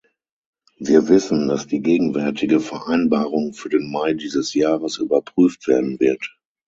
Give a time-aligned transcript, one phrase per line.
[0.79, 6.35] Wir wissen, dass die gegenwärtige Vereinbarung für den Mai dieses Jahres überprüft werden wird.